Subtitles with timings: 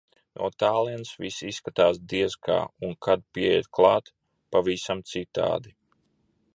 [0.37, 2.57] No tālienes viss izskatās, diez kā,
[2.89, 4.13] un kad pieiet klāt-
[4.57, 5.81] pavisam citādi.